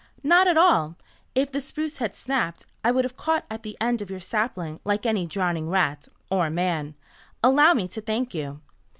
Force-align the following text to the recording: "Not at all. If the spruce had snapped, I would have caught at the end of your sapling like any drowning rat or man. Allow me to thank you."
"Not 0.23 0.47
at 0.47 0.57
all. 0.57 0.95
If 1.35 1.51
the 1.51 1.61
spruce 1.61 1.99
had 1.99 2.15
snapped, 2.15 2.65
I 2.83 2.89
would 2.89 3.05
have 3.05 3.15
caught 3.15 3.45
at 3.51 3.61
the 3.61 3.77
end 3.79 4.01
of 4.01 4.09
your 4.09 4.19
sapling 4.19 4.79
like 4.83 5.05
any 5.05 5.27
drowning 5.27 5.69
rat 5.69 6.07
or 6.31 6.49
man. 6.49 6.95
Allow 7.43 7.75
me 7.75 7.87
to 7.89 8.01
thank 8.01 8.33
you." 8.33 8.61